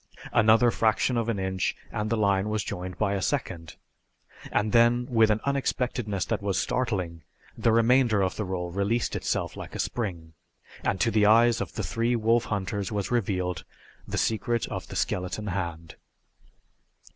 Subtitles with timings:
[0.33, 3.75] Another fraction of an inch and the line was joined by a second,
[4.51, 7.21] and then with an unexpectedness that was startling
[7.55, 10.33] the remainder of the roll released itself like a spring
[10.83, 13.63] and to the eyes of the three wolf hunters was revealed
[14.07, 15.97] the secret of the skeleton hand.